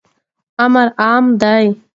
[0.65, 1.65] امر عام دی.